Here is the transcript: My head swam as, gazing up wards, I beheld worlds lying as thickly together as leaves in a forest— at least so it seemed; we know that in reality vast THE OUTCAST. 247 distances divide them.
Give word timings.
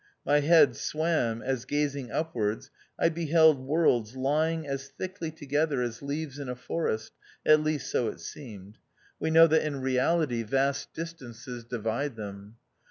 My 0.25 0.39
head 0.39 0.75
swam 0.75 1.43
as, 1.43 1.65
gazing 1.65 2.09
up 2.11 2.33
wards, 2.33 2.71
I 2.97 3.07
beheld 3.09 3.59
worlds 3.59 4.15
lying 4.15 4.65
as 4.67 4.89
thickly 4.89 5.29
together 5.29 5.83
as 5.83 6.01
leaves 6.01 6.39
in 6.39 6.49
a 6.49 6.55
forest— 6.55 7.11
at 7.45 7.61
least 7.61 7.87
so 7.91 8.07
it 8.07 8.19
seemed; 8.19 8.79
we 9.19 9.29
know 9.29 9.45
that 9.45 9.63
in 9.63 9.79
reality 9.79 10.41
vast 10.41 10.91
THE 10.95 11.03
OUTCAST. 11.03 11.19
247 11.19 11.31
distances 11.53 11.65
divide 11.69 12.15
them. 12.15 12.55